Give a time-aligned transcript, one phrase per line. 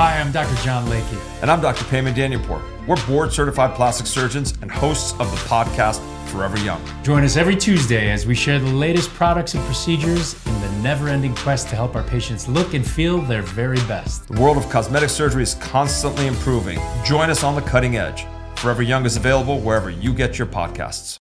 [0.00, 0.54] Hi, I'm Dr.
[0.64, 1.42] John Layke.
[1.42, 1.84] And I'm Dr.
[1.84, 2.86] Payman Danielpour.
[2.86, 6.82] We're board certified plastic surgeons and hosts of the podcast Forever Young.
[7.02, 11.08] Join us every Tuesday as we share the latest products and procedures in the never
[11.10, 14.26] ending quest to help our patients look and feel their very best.
[14.28, 16.78] The world of cosmetic surgery is constantly improving.
[17.04, 18.24] Join us on the cutting edge.
[18.56, 21.18] Forever Young is available wherever you get your podcasts.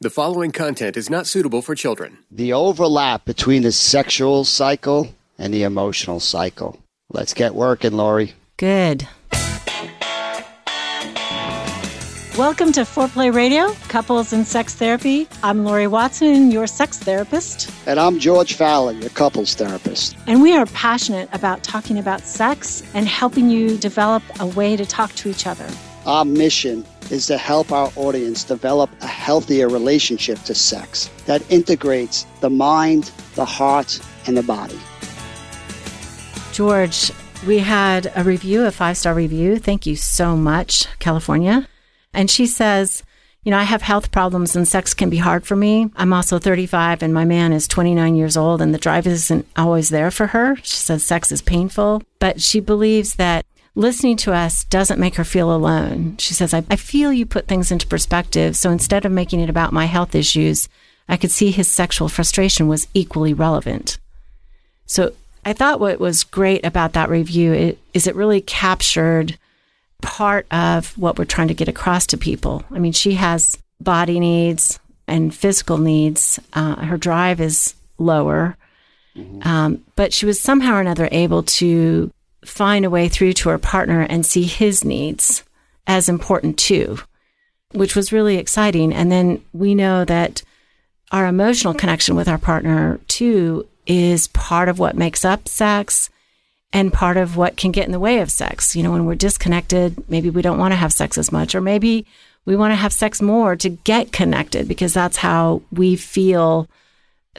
[0.00, 2.18] The following content is not suitable for children.
[2.30, 6.78] The overlap between the sexual cycle and the emotional cycle.
[7.10, 8.34] Let's get working, Lori.
[8.58, 9.08] Good.
[12.36, 15.26] Welcome to Foreplay Radio, Couples and Sex Therapy.
[15.42, 17.70] I'm Lori Watson, your sex therapist.
[17.86, 20.18] And I'm George Faller, your couples therapist.
[20.26, 24.84] And we are passionate about talking about sex and helping you develop a way to
[24.84, 25.66] talk to each other.
[26.04, 32.26] Our mission is to help our audience develop a healthier relationship to sex that integrates
[32.42, 34.78] the mind, the heart, and the body.
[36.58, 37.12] George,
[37.46, 39.60] we had a review, a five star review.
[39.60, 41.68] Thank you so much, California.
[42.12, 43.04] And she says,
[43.44, 45.88] you know, I have health problems and sex can be hard for me.
[45.94, 49.90] I'm also 35 and my man is 29 years old and the drive isn't always
[49.90, 50.56] there for her.
[50.64, 55.22] She says sex is painful, but she believes that listening to us doesn't make her
[55.22, 56.16] feel alone.
[56.18, 58.56] She says, I, I feel you put things into perspective.
[58.56, 60.68] So instead of making it about my health issues,
[61.08, 63.98] I could see his sexual frustration was equally relevant.
[64.86, 65.12] So
[65.44, 69.38] I thought what was great about that review it, is it really captured
[70.02, 72.64] part of what we're trying to get across to people.
[72.70, 76.38] I mean, she has body needs and physical needs.
[76.52, 78.56] Uh, her drive is lower,
[79.16, 79.46] mm-hmm.
[79.46, 82.12] um, but she was somehow or another able to
[82.44, 85.42] find a way through to her partner and see his needs
[85.86, 86.98] as important too,
[87.72, 88.92] which was really exciting.
[88.92, 90.42] And then we know that
[91.10, 96.10] our emotional connection with our partner too is part of what makes up sex
[96.72, 98.76] and part of what can get in the way of sex.
[98.76, 101.60] You know, when we're disconnected, maybe we don't want to have sex as much, or
[101.60, 102.06] maybe
[102.44, 106.68] we want to have sex more to get connected because that's how we feel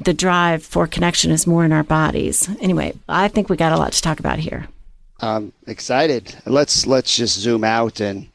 [0.04, 2.50] the drive for connection is more in our bodies.
[2.60, 4.68] Anyway, I think we got a lot to talk about here.
[5.22, 6.36] I'm excited.
[6.46, 8.30] Let's let's just zoom out and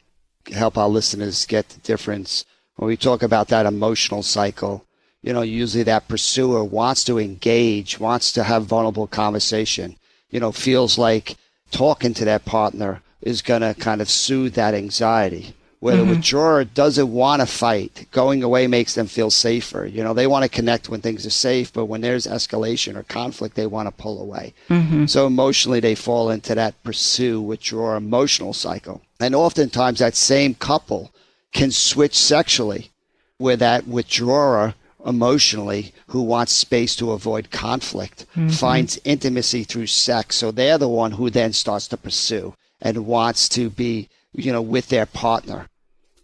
[0.52, 2.44] help our listeners get the difference
[2.76, 4.84] when we talk about that emotional cycle.
[5.24, 9.96] You know, usually that pursuer wants to engage, wants to have vulnerable conversation
[10.34, 11.36] you know, feels like
[11.70, 15.54] talking to that partner is going to kind of soothe that anxiety.
[15.78, 16.08] Where mm-hmm.
[16.08, 19.86] the withdrawer doesn't want to fight, going away makes them feel safer.
[19.86, 23.04] You know, they want to connect when things are safe, but when there's escalation or
[23.04, 24.54] conflict, they want to pull away.
[24.70, 25.06] Mm-hmm.
[25.06, 29.02] So emotionally, they fall into that pursue, withdraw emotional cycle.
[29.20, 31.12] And oftentimes, that same couple
[31.52, 32.90] can switch sexually,
[33.38, 34.74] where that withdrawer
[35.04, 38.48] emotionally who wants space to avoid conflict mm-hmm.
[38.48, 43.48] finds intimacy through sex so they're the one who then starts to pursue and wants
[43.48, 45.68] to be you know with their partner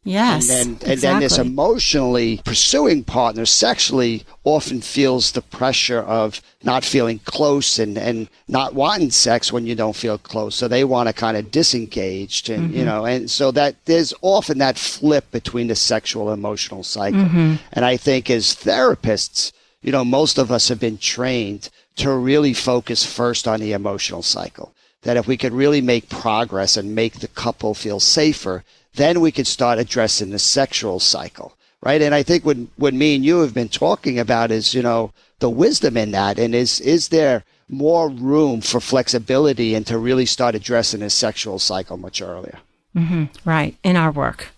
[0.02, 0.48] Yes.
[0.48, 0.98] And then, and exactly.
[1.00, 7.98] then this emotionally pursuing partner sexually often feels the pressure of not feeling close and,
[7.98, 10.54] and not wanting sex when you don't feel close.
[10.54, 12.78] So they want to kind of disengage and, mm-hmm.
[12.78, 17.20] you know, and so that there's often that flip between the sexual emotional cycle.
[17.20, 17.56] Mm-hmm.
[17.72, 22.54] And I think as therapists, you know, most of us have been trained to really
[22.54, 24.72] focus first on the emotional cycle.
[25.02, 28.64] That if we could really make progress and make the couple feel safer,
[28.94, 32.02] then we could start addressing the sexual cycle, right?
[32.02, 35.12] And I think what, what me and you have been talking about is, you know,
[35.38, 36.38] the wisdom in that.
[36.38, 41.58] And is, is there more room for flexibility and to really start addressing the sexual
[41.58, 42.58] cycle much earlier?
[42.96, 43.24] Mm-hmm.
[43.48, 43.76] Right.
[43.82, 44.48] In our work.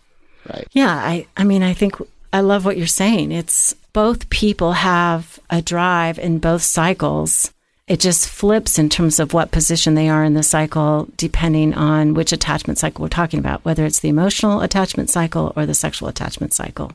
[0.49, 0.67] Right.
[0.73, 0.95] Yeah.
[0.95, 1.97] I, I mean, I think
[2.33, 3.31] I love what you're saying.
[3.31, 7.53] It's both people have a drive in both cycles
[7.93, 12.15] it just flips in terms of what position they are in the cycle, depending on
[12.15, 16.09] which attachment cycle we're talking about, whether it's the emotional attachment cycle or the sexual
[16.09, 16.93] attachment cycle.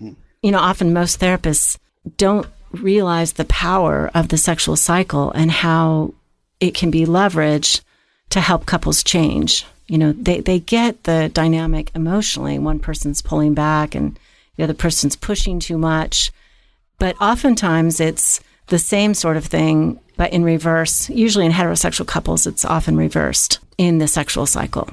[0.00, 1.78] You know, often most therapists
[2.16, 6.12] don't realize the power of the sexual cycle and how
[6.58, 7.82] it can be leveraged
[8.30, 9.64] to help couples change.
[9.86, 12.58] You know, they, they get the dynamic emotionally.
[12.58, 14.18] One person's pulling back and
[14.56, 16.32] the other person's pushing too much.
[16.98, 21.10] But oftentimes it's the same sort of thing but in reverse.
[21.10, 24.88] Usually in heterosexual couples, it's often reversed in the sexual cycle.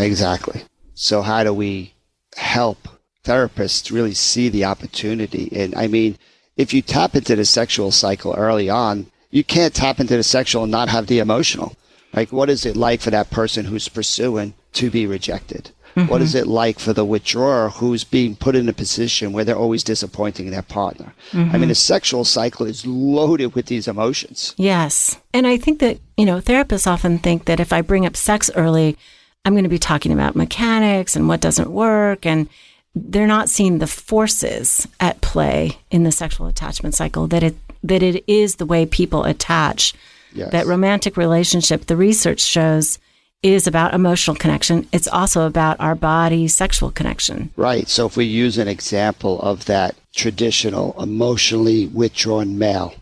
[0.00, 0.62] Exactly.
[0.94, 1.94] So, how do we
[2.34, 2.88] help
[3.22, 5.48] therapists really see the opportunity?
[5.54, 6.18] And I mean,
[6.56, 10.64] if you tap into the sexual cycle early on, you can't tap into the sexual
[10.64, 11.76] and not have the emotional.
[12.12, 15.70] Like, what is it like for that person who's pursuing to be rejected?
[15.94, 16.44] What is mm-hmm.
[16.44, 20.50] it like for the withdrawer who's being put in a position where they're always disappointing
[20.50, 21.12] their partner?
[21.32, 21.70] I mean, mm-hmm.
[21.70, 24.54] a sexual cycle is loaded with these emotions.
[24.56, 25.18] Yes.
[25.34, 28.50] And I think that, you know, therapists often think that if I bring up sex
[28.54, 28.96] early,
[29.44, 32.24] I'm going to be talking about mechanics and what doesn't work.
[32.24, 32.48] And
[32.94, 38.02] they're not seeing the forces at play in the sexual attachment cycle, that it, that
[38.02, 39.94] it is the way people attach.
[40.34, 40.52] Yes.
[40.52, 42.98] That romantic relationship, the research shows,
[43.42, 44.88] is about emotional connection.
[44.92, 47.50] It's also about our body sexual connection.
[47.56, 47.88] Right.
[47.88, 52.94] So if we use an example of that traditional emotionally withdrawn male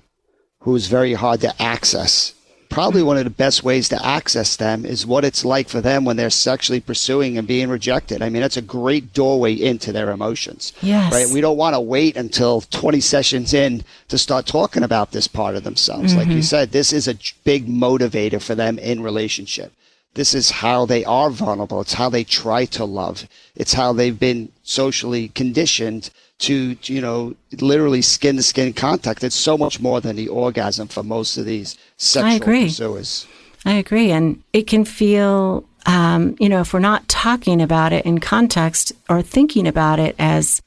[0.60, 2.34] who's very hard to access,
[2.70, 6.04] probably one of the best ways to access them is what it's like for them
[6.04, 8.22] when they're sexually pursuing and being rejected.
[8.22, 10.72] I mean, that's a great doorway into their emotions.
[10.80, 11.12] Yes.
[11.12, 11.28] Right.
[11.28, 15.56] We don't want to wait until 20 sessions in to start talking about this part
[15.56, 16.12] of themselves.
[16.12, 16.18] Mm-hmm.
[16.18, 19.72] Like you said, this is a big motivator for them in relationship.
[20.14, 21.80] This is how they are vulnerable.
[21.80, 23.28] It's how they try to love.
[23.54, 26.10] It's how they've been socially conditioned
[26.40, 29.22] to, you know, literally skin to skin contact.
[29.22, 32.64] It's so much more than the orgasm for most of these sexual I agree.
[32.64, 33.26] pursuers.
[33.64, 34.10] I agree.
[34.10, 38.92] And it can feel, um, you know, if we're not talking about it in context
[39.08, 40.62] or thinking about it as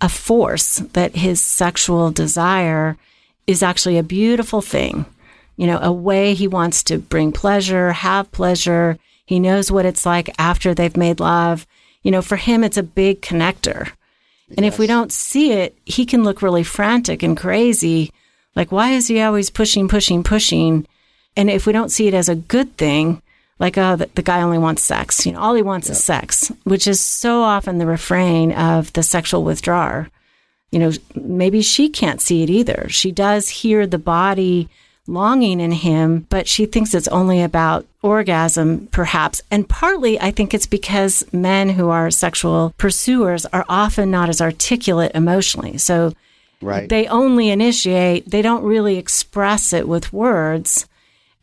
[0.00, 2.96] a force, that his sexual desire
[3.46, 5.06] is actually a beautiful thing,
[5.56, 8.98] you know, a way he wants to bring pleasure, have pleasure.
[9.24, 11.66] He knows what it's like after they've made love.
[12.02, 13.90] You know, for him, it's a big connector.
[14.56, 18.12] And if we don't see it, he can look really frantic and crazy.
[18.54, 20.86] Like, why is he always pushing, pushing, pushing?
[21.36, 23.22] And if we don't see it as a good thing,
[23.58, 26.52] like, oh, the, the guy only wants sex, you know, all he wants is sex,
[26.64, 30.08] which is so often the refrain of the sexual withdrawer.
[30.70, 32.86] You know, maybe she can't see it either.
[32.88, 34.68] She does hear the body
[35.08, 39.42] longing in him, but she thinks it's only about orgasm, perhaps.
[39.50, 44.40] And partly, I think it's because men who are sexual pursuers are often not as
[44.40, 45.78] articulate emotionally.
[45.78, 46.12] So
[46.62, 46.88] Right.
[46.88, 50.86] they only initiate, they don't really express it with words.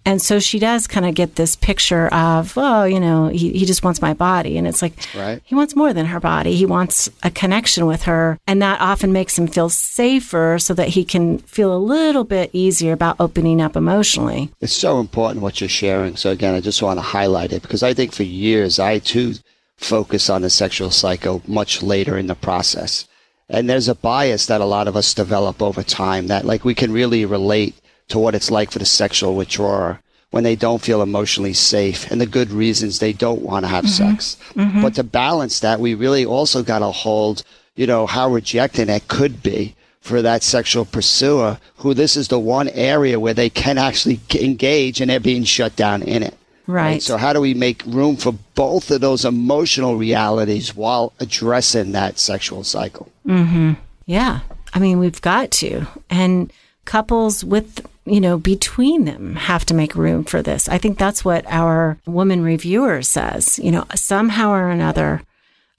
[0.06, 3.66] And so she does kind of get this picture of, oh, you know, he, he
[3.66, 4.58] just wants my body.
[4.58, 5.42] And it's like, Right.
[5.46, 6.56] he wants more than her body.
[6.56, 8.38] He wants a connection with her.
[8.46, 12.50] And that often makes him feel safer so that he can feel a little bit
[12.54, 14.50] easier about opening up emotionally.
[14.60, 16.16] It's so important what you're sharing.
[16.18, 19.36] So again, I just want to highlight it because I think for years I too
[19.78, 23.08] focus on the sexual cycle much later in the process.
[23.50, 26.74] And there's a bias that a lot of us develop over time that like we
[26.74, 27.76] can really relate
[28.10, 30.00] to what it's like for the sexual withdrawer
[30.32, 33.88] when they don't feel emotionally safe and the good reasons they don't want to have
[33.88, 34.36] sex.
[34.56, 37.44] But to balance that, we really also got to hold,
[37.76, 42.40] you know, how rejecting it could be for that sexual pursuer who this is the
[42.40, 46.36] one area where they can actually engage and they're being shut down in it.
[46.66, 47.02] Right.
[47.02, 52.18] So how do we make room for both of those emotional realities while addressing that
[52.18, 53.12] sexual cycle?
[53.26, 53.74] Hmm.
[54.06, 54.40] Yeah.
[54.74, 55.86] I mean, we've got to.
[56.10, 56.52] And
[56.86, 60.68] couples with, you know, between them have to make room for this.
[60.68, 63.60] I think that's what our woman reviewer says.
[63.60, 65.22] You know, somehow or another,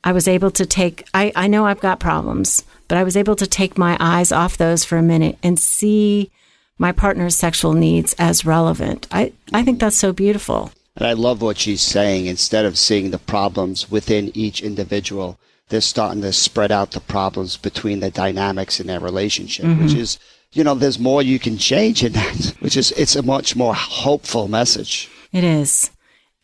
[0.03, 3.37] I was able to take, I, I know I've got problems, but I was able
[3.37, 6.31] to take my eyes off those for a minute and see
[6.79, 9.07] my partner's sexual needs as relevant.
[9.11, 10.73] I, I think that's so beautiful.
[10.97, 12.27] And I love what she's saying.
[12.27, 15.39] Instead of seeing the problems within each individual,
[15.69, 19.99] they're starting to spread out the problems between the dynamics in their relationship, which mm-hmm.
[19.99, 20.19] is,
[20.55, 23.75] you know, there's more you can change in that, which is, it's a much more
[23.75, 25.11] hopeful message.
[25.33, 25.91] It is.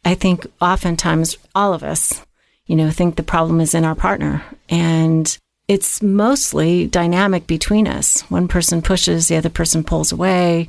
[0.05, 2.25] I think oftentimes all of us,
[2.67, 5.39] you know, think the problem is in our partner and
[5.69, 8.23] it's mostly dynamic between us.
[8.23, 10.69] One person pushes, the other person pulls away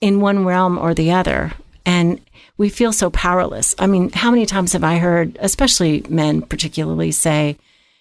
[0.00, 1.52] in one realm or the other.
[1.84, 2.20] And
[2.56, 3.74] we feel so powerless.
[3.78, 7.56] I mean, how many times have I heard, especially men particularly, say,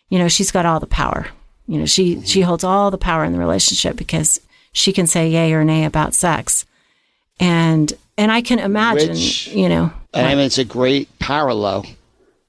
[0.10, 1.28] you know, she's got all the power.
[1.68, 4.40] You know, she, she holds all the power in the relationship because
[4.78, 6.66] she can say yay or nay about sex.
[7.40, 11.86] And, and I can imagine, Which- you know, And I mean, it's a great parallel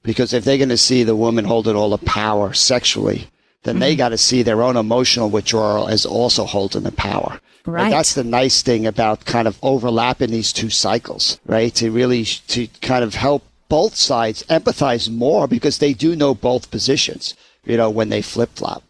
[0.03, 3.27] because if they're going to see the woman holding all the power sexually,
[3.63, 7.39] then they got to see their own emotional withdrawal as also holding the power.
[7.65, 7.89] Right.
[7.89, 11.73] That's the nice thing about kind of overlapping these two cycles, right?
[11.75, 16.71] To really to kind of help both sides empathize more because they do know both
[16.71, 18.83] positions, you know, when they flip flop.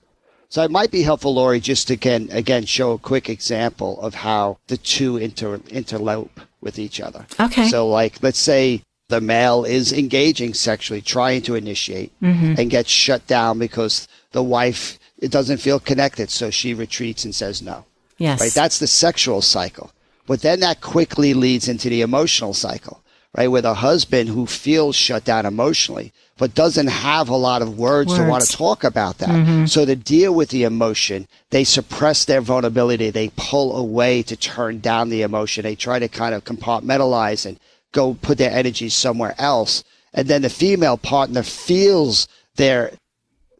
[0.50, 4.16] So it might be helpful, Lori, just to again, again show a quick example of
[4.16, 6.30] how the two inter, interlope
[6.60, 7.28] with each other.
[7.40, 7.70] Okay.
[7.70, 12.56] So, like, let's say the male is engaging sexually, trying to initiate, mm-hmm.
[12.58, 17.36] and gets shut down because the wife it doesn't feel connected, so she retreats and
[17.36, 17.86] says no.
[18.18, 18.40] yes.
[18.40, 18.54] Right?
[18.54, 19.92] That's the sexual cycle.
[20.28, 23.04] But then that quickly leads into the emotional cycle.
[23.36, 23.48] right?
[23.48, 28.16] With a husband who feels shut down emotionally, but doesn't have a lot of words,
[28.16, 29.30] to want to talk about that.
[29.30, 29.66] Mm-hmm.
[29.66, 33.10] So to deal with the emotion, they suppress their vulnerability.
[33.10, 35.64] They pull away to turn down the emotion.
[35.64, 37.60] They try to kind of compartmentalize and
[37.92, 39.84] go put their energy somewhere else.
[40.14, 42.94] And then the female partner feels their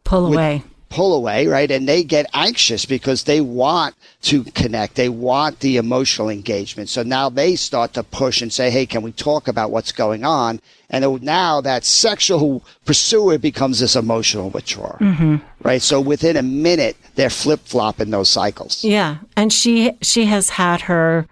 [0.06, 0.64] Pull away.
[0.90, 1.70] Pull away, right?
[1.70, 4.96] And they get anxious because they want to connect.
[4.96, 6.90] They want the emotional engagement.
[6.90, 10.26] So now they start to push and say, Hey, can we talk about what's going
[10.26, 10.60] on?
[10.90, 15.36] And now that sexual pursuer becomes this emotional withdrawer, mm-hmm.
[15.62, 15.82] right?
[15.82, 18.84] So within a minute, they're flip flopping those cycles.
[18.84, 21.28] Yeah, and she she has had her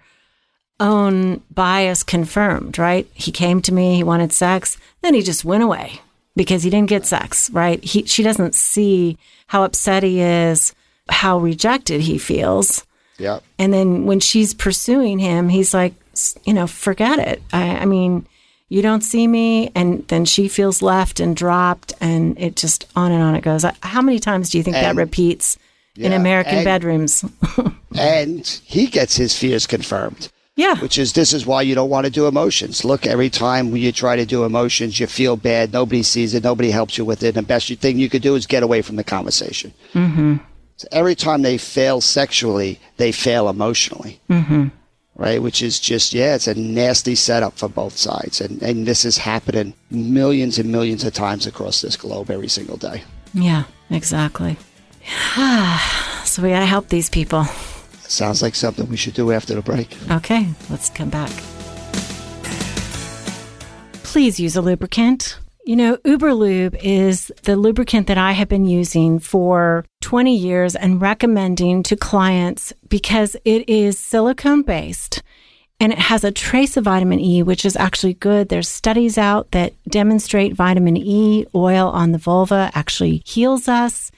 [0.78, 3.08] own bias confirmed, right?
[3.14, 6.00] He came to me, he wanted sex, then he just went away
[6.38, 7.84] because he didn't get sex, right?
[7.84, 9.18] He she doesn't see
[9.48, 10.74] how upset he is,
[11.10, 12.86] how rejected he feels.
[13.18, 13.40] Yeah.
[13.58, 17.42] And then when she's pursuing him, he's like, "S- you know, forget it.
[17.52, 18.24] I, I mean,
[18.70, 19.70] you don't see me.
[19.74, 23.64] And then she feels left and dropped, and it just on and on it goes.
[23.82, 25.58] How many times do you think that And- repeats
[25.96, 27.24] in American and- bedrooms?
[27.98, 30.30] And he gets his fears confirmed.
[30.58, 30.76] Yeah.
[30.80, 32.84] which is this is why you don't want to do emotions.
[32.84, 35.72] Look, every time when you try to do emotions, you feel bad.
[35.72, 36.42] Nobody sees it.
[36.42, 37.36] Nobody helps you with it.
[37.36, 39.72] And the best thing you could do is get away from the conversation.
[39.94, 40.38] Mm-hmm.
[40.76, 44.20] So every time they fail sexually, they fail emotionally.
[44.28, 44.68] Mm-hmm.
[45.14, 49.04] Right, which is just yeah, it's a nasty setup for both sides, and and this
[49.04, 53.02] is happening millions and millions of times across this globe every single day.
[53.34, 54.56] Yeah, exactly.
[56.24, 57.46] so we got to help these people.
[58.08, 59.96] Sounds like something we should do after the break.
[60.10, 61.30] Okay, let's come back.
[64.02, 65.38] Please use a lubricant.
[65.64, 71.00] You know, Uberlube is the lubricant that I have been using for 20 years and
[71.02, 75.22] recommending to clients because it is silicone based
[75.80, 78.48] and it has a trace of vitamin E, which is actually good.
[78.48, 84.10] There's studies out that demonstrate vitamin E oil on the vulva actually heals us.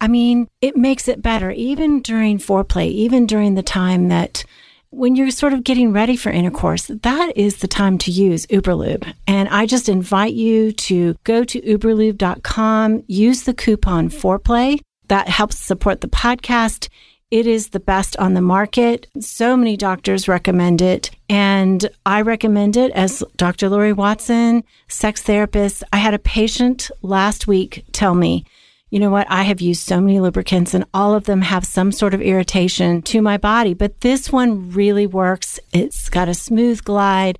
[0.00, 4.44] I mean, it makes it better even during foreplay, even during the time that
[4.90, 9.12] when you're sort of getting ready for intercourse, that is the time to use Uberlube.
[9.26, 14.80] And I just invite you to go to uberlube.com, use the coupon foreplay.
[15.08, 16.88] That helps support the podcast.
[17.30, 19.06] It is the best on the market.
[19.20, 21.10] So many doctors recommend it.
[21.28, 23.68] And I recommend it as Dr.
[23.68, 25.84] Lori Watson, sex therapist.
[25.92, 28.44] I had a patient last week tell me,
[28.90, 29.26] you know what?
[29.30, 33.02] I have used so many lubricants and all of them have some sort of irritation
[33.02, 35.60] to my body, but this one really works.
[35.72, 37.38] It's got a smooth glide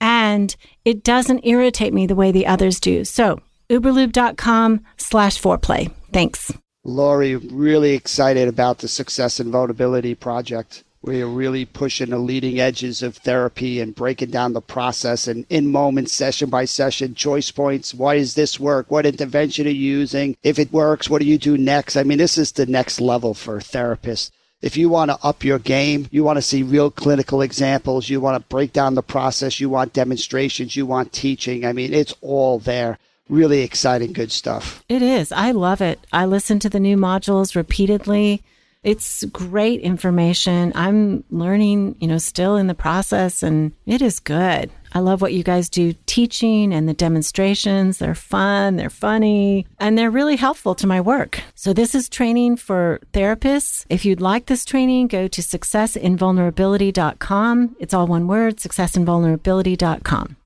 [0.00, 3.04] and it doesn't irritate me the way the others do.
[3.04, 3.40] So
[3.70, 5.92] uberlube.com slash foreplay.
[6.12, 6.52] Thanks.
[6.84, 10.84] Lori, really excited about the Success in Vulnerability Project.
[11.00, 15.46] We are really pushing the leading edges of therapy and breaking down the process and
[15.48, 17.94] in moments, session by session, choice points.
[17.94, 18.90] Why does this work?
[18.90, 20.36] What intervention are you using?
[20.42, 21.96] If it works, what do you do next?
[21.96, 24.32] I mean, this is the next level for therapists.
[24.60, 28.20] If you want to up your game, you want to see real clinical examples, you
[28.20, 31.64] want to break down the process, you want demonstrations, you want teaching.
[31.64, 32.98] I mean, it's all there.
[33.28, 34.82] Really exciting, good stuff.
[34.88, 35.30] It is.
[35.30, 36.00] I love it.
[36.12, 38.42] I listen to the new modules repeatedly.
[38.84, 40.70] It's great information.
[40.76, 44.70] I'm learning, you know, still in the process and it is good.
[44.92, 47.98] I love what you guys do teaching and the demonstrations.
[47.98, 51.40] They're fun, they're funny, and they're really helpful to my work.
[51.56, 53.84] So this is training for therapists.
[53.90, 57.76] If you'd like this training, go to successinvulnerability.com.
[57.80, 60.36] It's all one word, successinvulnerability.com.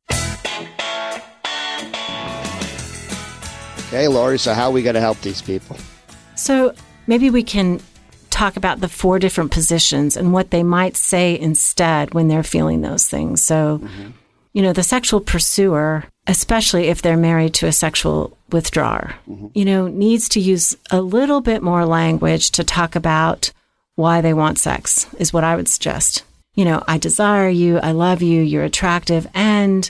[3.88, 5.76] Okay, Lori, so how are we going to help these people?
[6.34, 6.72] So
[7.06, 7.78] maybe we can
[8.42, 12.80] talk about the four different positions and what they might say instead when they're feeling
[12.80, 13.40] those things.
[13.40, 14.10] So, mm-hmm.
[14.52, 19.46] you know, the sexual pursuer, especially if they're married to a sexual withdrawer, mm-hmm.
[19.54, 23.52] you know, needs to use a little bit more language to talk about
[23.94, 26.24] why they want sex, is what I would suggest.
[26.56, 29.88] You know, I desire you, I love you, you're attractive, and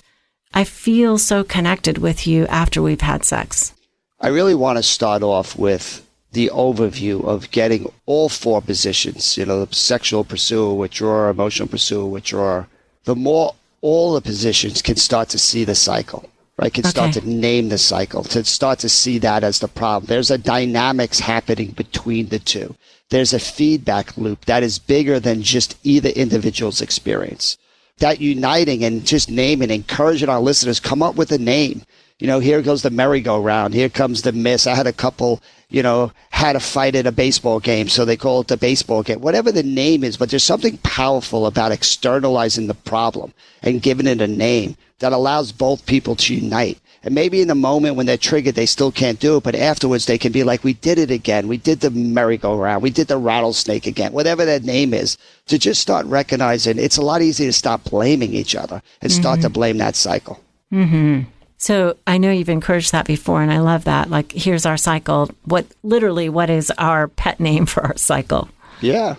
[0.53, 3.73] I feel so connected with you after we've had sex.
[4.21, 9.45] I really want to start off with the overview of getting all four positions, you
[9.45, 12.69] know, the sexual pursuer, withdrawer, emotional pursuer, withdrawer.
[13.05, 16.73] The more all the positions can start to see the cycle, right?
[16.73, 20.09] Can start to name the cycle, to start to see that as the problem.
[20.09, 22.75] There's a dynamics happening between the two.
[23.11, 27.59] There's a feedback loop that is bigger than just either individual's experience.
[27.99, 31.83] That uniting and just naming, encouraging our listeners, come up with a name
[32.23, 33.75] You know, here goes the merry-go-round.
[33.75, 34.69] Here comes the miss.
[34.69, 38.17] I had a couple, you know, had a fight at a baseball game, so they
[38.17, 39.21] call it the baseball game.
[39.21, 44.21] Whatever the name is, but there's something powerful about externalizing the problem and giving it
[44.21, 46.79] a name that allows both people to unite.
[47.03, 50.07] And maybe in the moment when they're triggered, they still can't do it, but afterwards
[50.07, 51.49] they can be like, we did it again.
[51.49, 52.85] We did the merry-go-round.
[52.85, 57.03] We did the rattlesnake again, whatever that name is, to just start recognizing it's a
[57.03, 59.55] lot easier to stop blaming each other and start to mm-hmm.
[59.55, 60.41] blame that cycle.
[60.73, 61.23] Mm-hmm.
[61.63, 64.11] So I know you've encouraged that before, and I love that.
[64.11, 65.31] Like, here's our cycle.
[65.45, 68.49] What literally, what is our pet name for our cycle?
[68.81, 69.15] Yeah.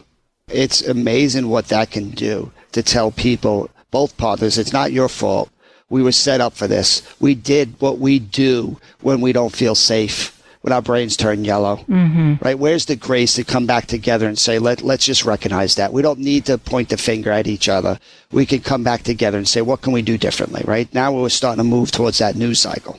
[0.50, 5.50] It's amazing what that can do to tell people, both partners, it's not your fault.
[5.90, 7.02] We were set up for this.
[7.22, 10.33] We did what we do when we don't feel safe,
[10.64, 11.76] when our brains turn yellow.
[11.90, 12.36] Mm-hmm.
[12.42, 12.58] Right?
[12.58, 15.92] Where's the grace to come back together and say, Let, let's just recognize that.
[15.92, 18.00] We don't need to point the finger at each other.
[18.32, 20.64] We can come back together and say, what can we do differently?
[20.66, 20.92] Right?
[20.94, 22.98] Now we're starting to move towards that news cycle.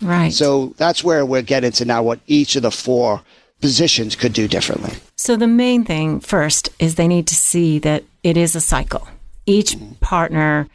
[0.00, 0.32] Right.
[0.32, 3.20] So, So that's where we're getting to now what each of the four
[3.60, 4.94] positions could do differently.
[5.16, 9.06] so the main thing first is they need to see that it is a cycle.
[9.44, 10.68] Each partner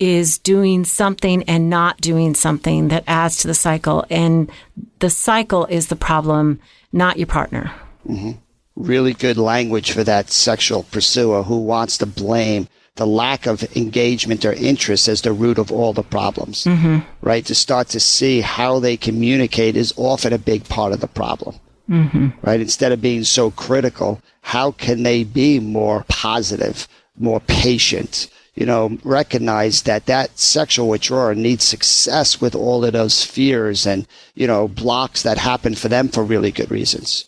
[0.00, 4.50] is doing something and not doing something that adds to the cycle, and
[4.98, 6.58] the cycle is the problem,
[6.92, 7.70] not your partner.
[8.08, 8.32] Mm-hmm.
[8.76, 12.66] really good language for that sexual pursuer who wants to blame
[12.96, 16.64] the lack of engagement or interest as the root of all the problems.
[16.64, 16.98] Mm-hmm.
[17.22, 17.44] Right?
[17.46, 21.56] To start to see how they communicate is often a big part of the problem.
[21.88, 22.28] Mm-hmm.
[22.42, 22.60] Right?
[22.60, 26.88] Instead of being so critical, how can they be more positive,
[27.18, 28.28] more patient?
[28.60, 34.06] You know, recognize that that sexual withdrawal needs success with all of those fears and,
[34.34, 37.24] you know, blocks that happen for them for really good reasons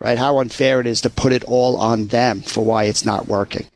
[0.00, 0.18] right?
[0.18, 3.66] How unfair it is to put it all on them for why it's not working.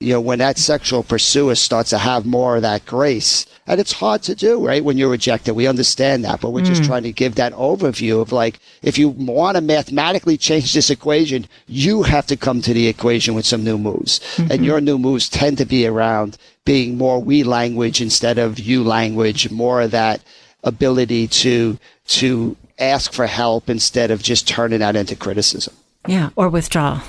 [0.00, 3.92] You know, when that sexual pursuer starts to have more of that grace, and it's
[3.92, 4.84] hard to do, right?
[4.84, 6.86] When you're rejected, we understand that, but we're just mm.
[6.86, 11.46] trying to give that overview of like, if you want to mathematically change this equation,
[11.66, 14.20] you have to come to the equation with some new moves.
[14.36, 14.64] And mm-hmm.
[14.64, 19.50] your new moves tend to be around being more we language instead of you language,
[19.50, 20.22] more of that
[20.62, 25.74] ability to, to ask for help instead of just turning that into criticism.
[26.06, 26.30] Yeah.
[26.36, 27.00] Or withdrawal.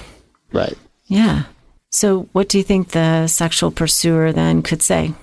[0.52, 0.78] Right.
[1.06, 1.44] Yeah.
[1.90, 5.14] So, what do you think the sexual pursuer then could say?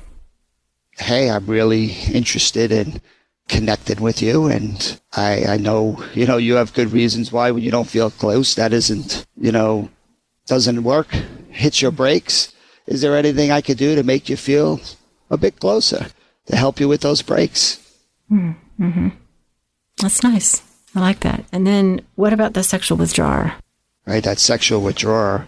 [0.97, 3.01] Hey, I'm really interested in
[3.49, 7.63] connecting with you and I, I know, you know, you have good reasons why when
[7.63, 9.91] you don't feel close, that isn't, you know,
[10.47, 11.09] doesn't work.
[11.51, 12.55] Hit your brakes.
[12.87, 14.81] Is there anything I could do to make you feel
[15.31, 16.07] a bit closer
[16.47, 17.79] to help you with those brakes?
[18.29, 19.09] Hmm, mm-hmm.
[19.99, 20.63] That's nice.
[20.95, 21.45] I like that.
[21.53, 23.55] And then, what about the sexual withdrawer?
[24.07, 24.25] right?
[24.25, 25.47] That sexual withdrawer.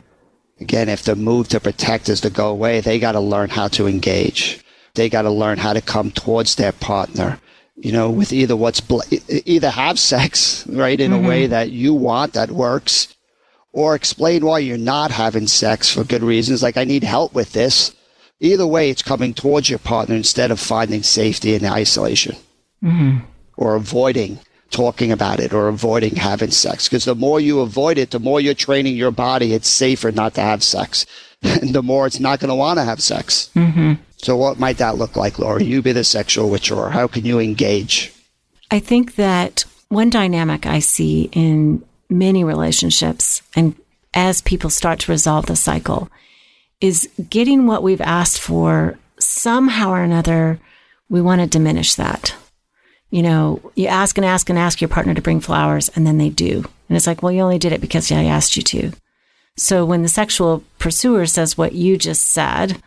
[0.60, 3.68] Again, if the move to protect is to go away, they got to learn how
[3.68, 4.64] to engage.
[4.94, 7.40] They got to learn how to come towards their partner,
[7.74, 11.26] you know, with either what's, bl- either have sex, right, in a mm-hmm.
[11.26, 13.13] way that you want that works,
[13.74, 16.62] or explain why you're not having sex for good reasons.
[16.62, 17.94] Like, I need help with this.
[18.38, 22.36] Either way, it's coming towards your partner instead of finding safety in isolation
[23.56, 24.38] or avoiding
[24.70, 26.88] talking about it or avoiding having sex.
[26.88, 30.34] Because the more you avoid it, the more you're training your body it's safer not
[30.34, 31.04] to have sex.
[31.42, 33.50] And the more it's not going to want to have sex.
[33.54, 33.94] Mm-hmm.
[34.18, 35.62] So, what might that look like, Laura?
[35.62, 36.90] You be the sexual withdrawer.
[36.90, 38.12] How can you engage?
[38.70, 41.84] I think that one dynamic I see in
[42.14, 43.74] many relationships and
[44.14, 46.08] as people start to resolve the cycle
[46.80, 50.58] is getting what we've asked for somehow or another
[51.08, 52.34] we want to diminish that.
[53.10, 56.18] You know you ask and ask and ask your partner to bring flowers and then
[56.18, 56.64] they do.
[56.88, 58.92] And it's like well you only did it because i asked you to.
[59.56, 62.80] So when the sexual pursuer says what you just said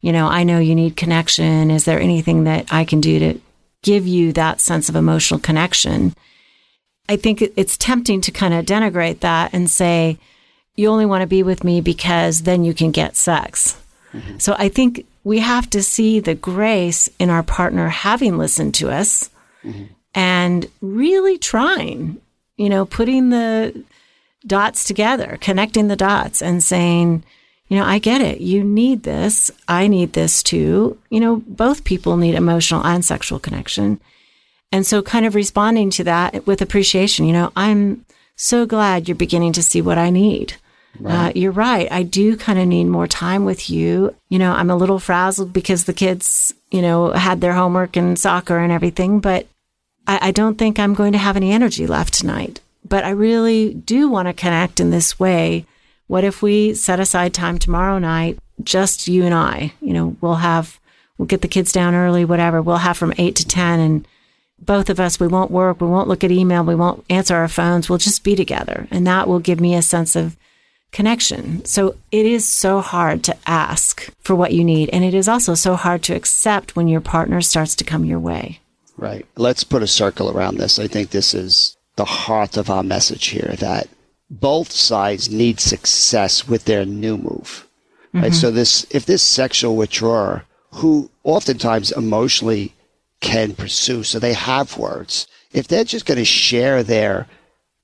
[0.00, 1.70] you know i know you need connection.
[1.70, 3.40] Is there anything that i can do to
[3.82, 6.14] give you that sense of emotional connection
[7.10, 10.16] I think it's tempting to kind of denigrate that and say,
[10.76, 13.76] you only want to be with me because then you can get sex.
[14.12, 14.38] Mm-hmm.
[14.38, 18.90] So I think we have to see the grace in our partner having listened to
[18.90, 19.28] us
[19.64, 19.86] mm-hmm.
[20.14, 22.20] and really trying,
[22.56, 23.84] you know, putting the
[24.46, 27.24] dots together, connecting the dots and saying,
[27.66, 28.40] you know, I get it.
[28.40, 29.50] You need this.
[29.66, 30.96] I need this too.
[31.10, 33.98] You know, both people need emotional and sexual connection.
[34.72, 38.04] And so, kind of responding to that with appreciation, you know, I'm
[38.36, 40.54] so glad you're beginning to see what I need.
[41.04, 41.90] Uh, you're right.
[41.90, 44.14] I do kind of need more time with you.
[44.28, 48.18] You know, I'm a little frazzled because the kids, you know, had their homework and
[48.18, 49.46] soccer and everything, but
[50.06, 52.60] I, I don't think I'm going to have any energy left tonight.
[52.86, 55.64] But I really do want to connect in this way.
[56.06, 59.72] What if we set aside time tomorrow night, just you and I?
[59.80, 60.80] You know, we'll have,
[61.16, 62.60] we'll get the kids down early, whatever.
[62.60, 64.08] We'll have from eight to 10 and
[64.60, 67.48] both of us, we won't work, we won't look at email, we won't answer our
[67.48, 68.86] phones, we'll just be together.
[68.90, 70.36] And that will give me a sense of
[70.92, 71.64] connection.
[71.64, 74.90] So it is so hard to ask for what you need.
[74.90, 78.18] And it is also so hard to accept when your partner starts to come your
[78.18, 78.60] way.
[78.96, 79.26] Right.
[79.36, 80.78] Let's put a circle around this.
[80.78, 83.88] I think this is the heart of our message here that
[84.28, 87.66] both sides need success with their new move.
[88.08, 88.22] Mm-hmm.
[88.22, 88.34] Right.
[88.34, 92.74] So this, if this sexual withdrawer who oftentimes emotionally
[93.20, 97.26] can pursue, so they have words, if they're just going to share their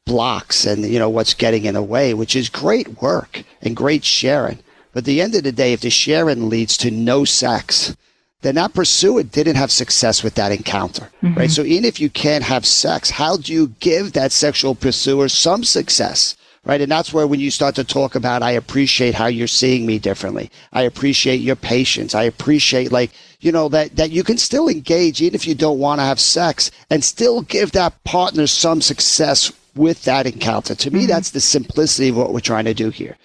[0.07, 4.05] blocks and you know what's getting in the way, which is great work and great
[4.05, 4.59] sharing.
[4.92, 7.94] But at the end of the day, if the sharing leads to no sex,
[8.42, 11.38] then that pursuer didn't have success with that encounter, mm-hmm.
[11.38, 11.51] right?
[11.51, 15.64] So even if you can't have sex, how do you give that sexual pursuer some
[15.64, 16.37] success?
[16.66, 16.81] Right?
[16.81, 19.98] And that's where when you start to talk about, I appreciate how you're seeing me
[20.00, 20.50] differently.
[20.72, 22.14] I appreciate your patience.
[22.14, 25.79] I appreciate like, you know, that, that you can still engage even if you don't
[25.79, 30.74] want to have sex and still give that partner some success with that encounter.
[30.74, 31.09] To me, mm-hmm.
[31.09, 33.16] that's the simplicity of what we're trying to do here.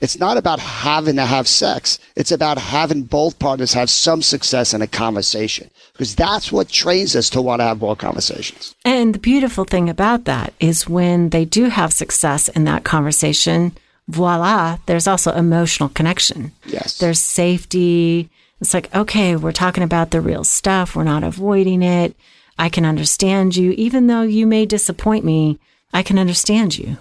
[0.00, 1.98] It's not about having to have sex.
[2.16, 7.14] It's about having both partners have some success in a conversation because that's what trains
[7.14, 8.74] us to want to have more conversations.
[8.86, 13.76] And the beautiful thing about that is when they do have success in that conversation,
[14.08, 16.52] voila, there's also emotional connection.
[16.64, 16.96] Yes.
[16.96, 18.30] There's safety.
[18.62, 20.96] It's like, okay, we're talking about the real stuff.
[20.96, 22.16] We're not avoiding it.
[22.58, 23.72] I can understand you.
[23.72, 25.58] Even though you may disappoint me,
[25.92, 26.96] I can understand you.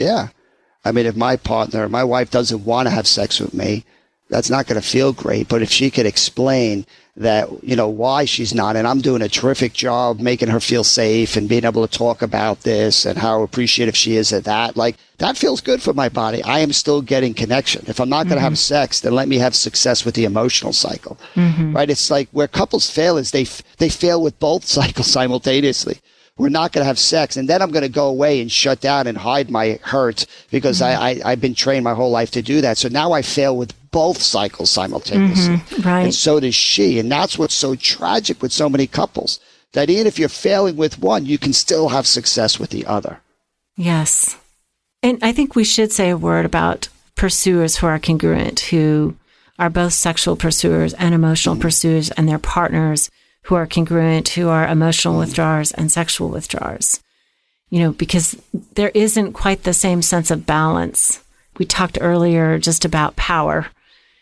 [0.00, 0.28] Yeah.
[0.86, 3.84] I mean, if my partner, my wife doesn't want to have sex with me,
[4.30, 5.48] that's not going to feel great.
[5.48, 6.86] But if she could explain
[7.18, 10.84] that, you know, why she's not, and I'm doing a terrific job making her feel
[10.84, 14.76] safe and being able to talk about this and how appreciative she is at that,
[14.76, 16.42] like that feels good for my body.
[16.44, 17.84] I am still getting connection.
[17.88, 18.44] If I'm not going to mm-hmm.
[18.44, 21.74] have sex, then let me have success with the emotional cycle, mm-hmm.
[21.74, 21.90] right?
[21.90, 23.46] It's like where couples fail is they,
[23.78, 26.00] they fail with both cycles simultaneously
[26.38, 27.36] we're not going to have sex.
[27.36, 30.80] And then I'm going to go away and shut down and hide my hurt because
[30.80, 31.02] mm-hmm.
[31.02, 32.78] I, I, have been trained my whole life to do that.
[32.78, 35.56] So now I fail with both cycles simultaneously.
[35.56, 35.88] Mm-hmm.
[35.88, 36.02] Right.
[36.04, 36.98] And so does she.
[36.98, 39.40] And that's what's so tragic with so many couples
[39.72, 43.20] that even if you're failing with one, you can still have success with the other.
[43.76, 44.36] Yes.
[45.02, 49.16] And I think we should say a word about pursuers who are congruent, who
[49.58, 51.62] are both sexual pursuers and emotional mm-hmm.
[51.62, 53.10] pursuers and their partners
[53.42, 57.00] who are congruent, who are emotional withdrawers and sexual withdrawers.
[57.70, 58.40] You know, because
[58.74, 61.22] there isn't quite the same sense of balance.
[61.58, 63.68] We talked earlier just about power.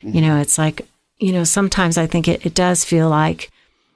[0.02, 0.86] You know, it's like,
[1.18, 3.50] you know, sometimes I think it, it does feel like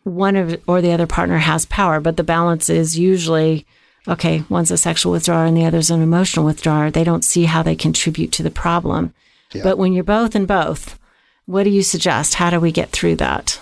[0.04, 3.66] one of or the other partner has power, but the balance is usually
[4.08, 6.90] okay, one's a sexual withdrawer and the other's an emotional withdrawer.
[6.90, 9.12] They don't see how they contribute to the problem.
[9.52, 9.62] Yeah.
[9.62, 10.98] But when you're both and both,
[11.44, 12.34] what do you suggest?
[12.34, 13.60] How do we get through that?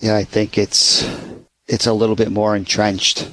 [0.00, 1.08] yeah, I think it's
[1.66, 3.30] it's a little bit more entrenched,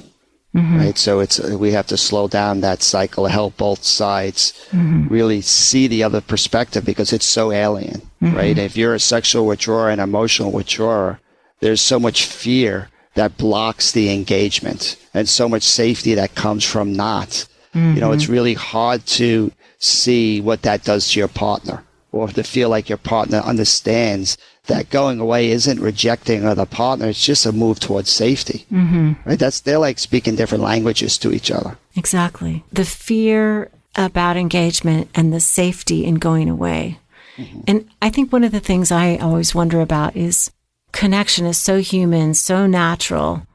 [0.54, 0.78] mm-hmm.
[0.78, 0.98] right?
[0.98, 5.08] So it's we have to slow down that cycle, help both sides mm-hmm.
[5.08, 8.36] really see the other perspective because it's so alien, mm-hmm.
[8.36, 8.58] right?
[8.58, 11.20] If you're a sexual withdrawer and emotional withdrawer,
[11.60, 16.94] there's so much fear that blocks the engagement and so much safety that comes from
[16.94, 17.46] not.
[17.74, 18.32] You know, it's mm-hmm.
[18.32, 22.98] really hard to see what that does to your partner or to feel like your
[22.98, 24.36] partner understands
[24.66, 27.08] that going away isn't rejecting other partner.
[27.08, 28.64] It's just a move towards safety.
[28.72, 29.12] Mm-hmm.
[29.24, 29.38] Right?
[29.38, 31.76] That's they're like speaking different languages to each other.
[31.96, 32.64] Exactly.
[32.72, 36.98] The fear about engagement and the safety in going away.
[37.36, 37.60] Mm-hmm.
[37.66, 40.50] And I think one of the things I always wonder about is
[40.92, 43.46] connection is so human, so natural.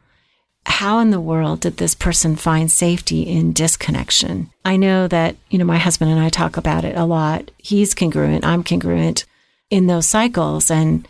[0.66, 4.50] How in the world did this person find safety in disconnection?
[4.66, 7.52] I know that, you know, my husband and I talk about it a lot.
[7.58, 9.26] He's congruent, I'm congruent
[9.70, 10.72] in those cycles.
[10.72, 11.08] And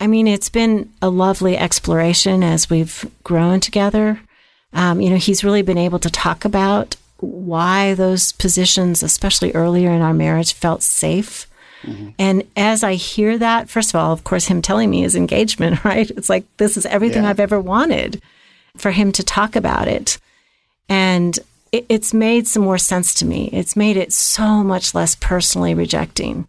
[0.00, 4.20] I mean, it's been a lovely exploration as we've grown together.
[4.72, 9.90] Um, you know, he's really been able to talk about why those positions, especially earlier
[9.90, 11.46] in our marriage, felt safe.
[11.82, 12.10] Mm-hmm.
[12.18, 15.84] And as I hear that, first of all, of course, him telling me his engagement,
[15.84, 16.10] right?
[16.10, 17.30] It's like, this is everything yeah.
[17.30, 18.22] I've ever wanted
[18.76, 20.18] for him to talk about it.
[20.88, 21.38] And
[21.72, 23.50] it, it's made some more sense to me.
[23.52, 26.46] It's made it so much less personally rejecting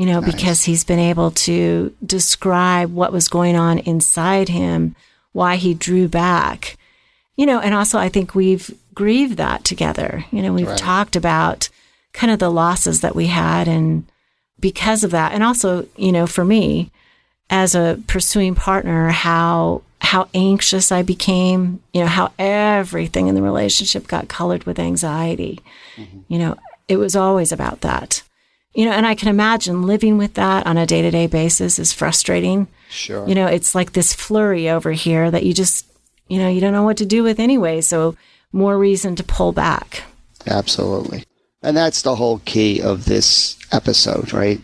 [0.00, 0.32] you know, nice.
[0.32, 4.96] because he's been able to describe what was going on inside him,
[5.32, 6.78] why he drew back.
[7.36, 10.24] You know, and also I think we've grieved that together.
[10.30, 10.78] You know, we've right.
[10.78, 11.68] talked about
[12.14, 14.06] kind of the losses that we had and
[14.58, 16.90] because of that and also, you know, for me
[17.50, 23.42] as a pursuing partner how how anxious I became, you know, how everything in the
[23.42, 25.60] relationship got colored with anxiety.
[25.96, 26.20] Mm-hmm.
[26.28, 26.56] You know,
[26.88, 28.22] it was always about that.
[28.74, 31.78] You know, and I can imagine living with that on a day to day basis
[31.78, 32.68] is frustrating.
[32.88, 33.26] Sure.
[33.28, 35.86] You know, it's like this flurry over here that you just,
[36.28, 37.80] you know, you don't know what to do with anyway.
[37.80, 38.16] So
[38.52, 40.04] more reason to pull back.
[40.46, 41.24] Absolutely.
[41.62, 44.60] And that's the whole key of this episode, right?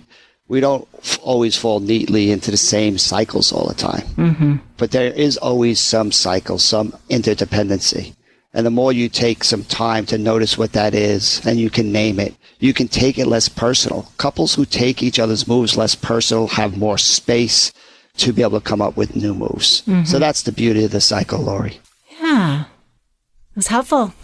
[0.48, 4.06] We don't f- always fall neatly into the same cycles all the time.
[4.16, 4.56] Mm-hmm.
[4.76, 8.14] But there is always some cycle, some interdependency.
[8.54, 11.92] And the more you take some time to notice what that is and you can
[11.92, 14.10] name it, you can take it less personal.
[14.16, 17.72] Couples who take each other's moves less personal have more space
[18.16, 19.82] to be able to come up with new moves.
[19.84, 20.18] So mm-hmm.
[20.18, 21.80] that's the beauty of the cycle, Lori.
[22.18, 22.62] Yeah.
[22.62, 24.14] It was helpful.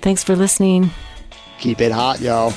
[0.00, 0.90] Thanks for listening.
[1.58, 2.50] Keep it hot, yo.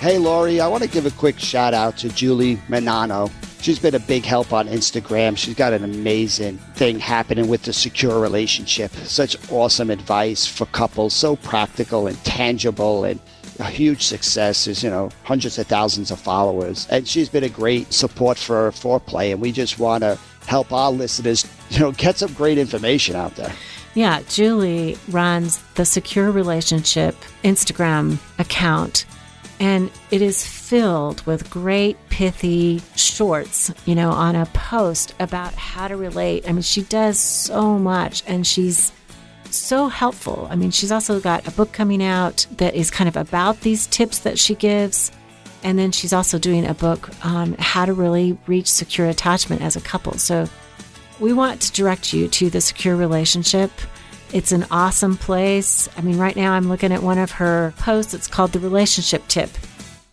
[0.00, 3.30] Hey, Lori, I want to give a quick shout out to Julie Menanno.
[3.62, 5.38] She's been a big help on Instagram.
[5.38, 8.90] She's got an amazing thing happening with the secure relationship.
[8.90, 13.20] Such awesome advice for couples, so practical and tangible and
[13.60, 14.64] a huge success.
[14.64, 16.88] There's, you know, hundreds of thousands of followers.
[16.90, 19.30] And she's been a great support for foreplay.
[19.30, 23.36] And we just want to help our listeners, you know, get some great information out
[23.36, 23.52] there.
[23.94, 29.04] Yeah, Julie runs the Secure Relationship Instagram account,
[29.62, 35.86] and it is filled with great, pithy shorts, you know, on a post about how
[35.86, 36.48] to relate.
[36.48, 38.90] I mean, she does so much, and she's
[39.50, 40.48] so helpful.
[40.50, 43.86] I mean, she's also got a book coming out that is kind of about these
[43.86, 45.12] tips that she gives.
[45.62, 49.76] And then she's also doing a book on how to really reach secure attachment as
[49.76, 50.14] a couple.
[50.14, 50.48] So
[51.20, 53.70] we want to direct you to the secure relationship.
[54.32, 55.88] It's an awesome place.
[55.96, 58.14] I mean, right now I'm looking at one of her posts.
[58.14, 59.50] It's called the relationship tip.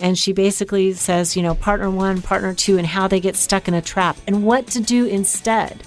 [0.01, 3.67] And she basically says, you know, partner one, partner two, and how they get stuck
[3.67, 5.83] in a trap and what to do instead.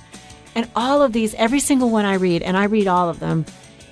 [0.55, 3.47] And all of these, every single one I read, and I read all of them,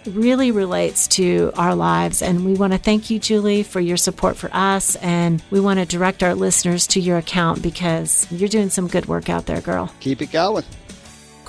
[0.07, 2.23] really relates to our lives.
[2.23, 4.97] And we want to thank you, Julie, for your support for us.
[4.97, 9.07] And we want to direct our listeners to your account because you're doing some good
[9.07, 9.93] work out there, girl.
[10.01, 10.65] Keep it going.